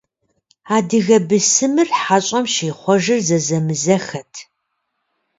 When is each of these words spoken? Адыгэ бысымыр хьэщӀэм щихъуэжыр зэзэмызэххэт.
Адыгэ 0.75 1.17
бысымыр 1.27 1.89
хьэщӀэм 1.99 2.45
щихъуэжыр 2.53 3.19
зэзэмызэххэт. 3.27 4.33